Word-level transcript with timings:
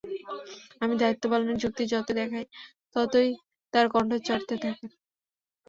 আমি 0.81 0.93
দায়িত্ব 0.97 1.23
পালনের 1.31 1.57
যুক্তি 1.57 1.83
যতই 1.91 2.13
দেখাই, 2.13 2.45
ততই 2.93 3.29
তাঁর 3.73 3.85
কণ্ঠ 3.93 4.11
চড়তে 4.27 4.55
থাকে। 4.63 4.85